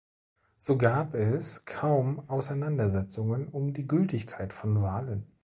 So 0.57 0.79
gab 0.79 1.13
es 1.13 1.65
kaum 1.65 2.27
Auseinandersetzungen 2.27 3.47
um 3.49 3.75
die 3.75 3.85
Gültigkeit 3.87 4.51
von 4.51 4.81
Wahlen. 4.81 5.27